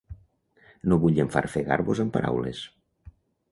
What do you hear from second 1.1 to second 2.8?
enfarfegar-vos amb paraules.